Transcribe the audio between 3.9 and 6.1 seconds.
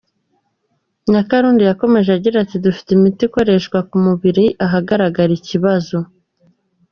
mubiri ahagaragara ikibazo.